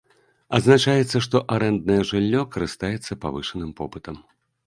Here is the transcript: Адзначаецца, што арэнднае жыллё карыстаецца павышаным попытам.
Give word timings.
Адзначаецца, 0.57 1.17
што 1.25 1.41
арэнднае 1.57 1.99
жыллё 2.11 2.41
карыстаецца 2.55 3.19
павышаным 3.27 3.71
попытам. 3.83 4.15